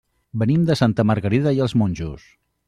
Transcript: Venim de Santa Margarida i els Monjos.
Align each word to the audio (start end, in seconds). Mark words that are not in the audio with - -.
Venim 0.43 0.63
de 0.69 0.77
Santa 0.79 1.05
Margarida 1.11 1.55
i 1.59 1.63
els 1.67 1.77
Monjos. 1.83 2.27